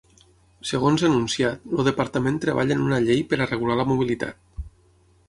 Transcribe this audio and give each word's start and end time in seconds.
Segons 0.67 1.03
ha 1.03 1.05
anunciat, 1.09 1.67
el 1.75 1.87
departament 1.89 2.39
treballa 2.45 2.77
en 2.79 2.81
una 2.87 2.99
llei 3.09 3.21
per 3.35 3.39
a 3.39 3.47
regular 3.53 3.77
la 3.83 3.87
mobilitat. 3.91 4.65